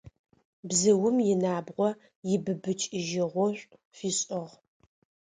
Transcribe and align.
Бзыум 0.67 1.17
инабгъо 1.31 1.89
ибыбыкӏыжьыгъошӏу 2.33 3.79
фишӏыгъ. 3.95 4.51